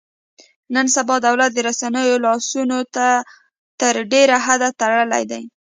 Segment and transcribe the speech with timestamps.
[0.73, 2.77] نن سبا دولت د رسنیو لاسونه
[3.79, 5.41] تر ډېره حده تړلي دي.